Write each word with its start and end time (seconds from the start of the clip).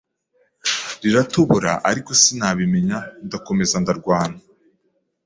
riratobora 1.03 1.71
ariko 1.89 2.09
sinabimenya 2.21 2.97
ndakomeza 3.25 3.75
ndarwana, 3.83 4.37